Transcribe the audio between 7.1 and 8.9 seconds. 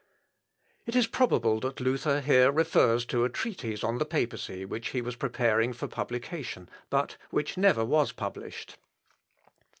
which never was published.